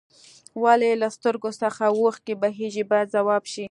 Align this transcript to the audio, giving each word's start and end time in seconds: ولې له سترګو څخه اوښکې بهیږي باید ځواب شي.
ولې 0.63 0.91
له 1.01 1.07
سترګو 1.15 1.49
څخه 1.61 1.83
اوښکې 1.89 2.33
بهیږي 2.41 2.83
باید 2.91 3.07
ځواب 3.15 3.43
شي. 3.51 3.59